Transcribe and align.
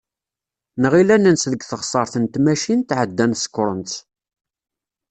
Nɣill 0.81 1.09
ad 1.15 1.21
nens 1.21 1.43
deg 1.51 1.61
teɣsert 1.63 2.13
n 2.19 2.25
tmacint, 2.27 2.95
ɛeddan 2.99 3.31
sekkṛen-tt. 3.41 3.93